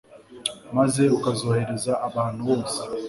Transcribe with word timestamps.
maze 0.77 1.03
ukazoherereza 1.17 1.93
abantu 2.07 2.41
bose 2.49 2.79